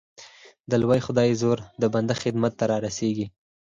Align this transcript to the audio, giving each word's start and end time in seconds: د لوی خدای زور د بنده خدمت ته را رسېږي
د 0.69 0.71
لوی 0.81 0.99
خدای 1.05 1.29
زور 1.41 1.57
د 1.81 1.83
بنده 1.93 2.15
خدمت 2.21 2.53
ته 2.59 2.65
را 2.71 2.77
رسېږي 2.85 3.27